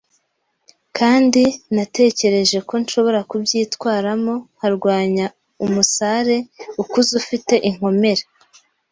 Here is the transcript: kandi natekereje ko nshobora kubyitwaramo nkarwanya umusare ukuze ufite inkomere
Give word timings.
kandi 0.97 1.43
natekereje 1.75 2.57
ko 2.67 2.73
nshobora 2.81 3.19
kubyitwaramo 3.29 4.33
nkarwanya 4.55 5.25
umusare 5.65 6.37
ukuze 6.81 7.11
ufite 7.21 7.53
inkomere 7.69 8.23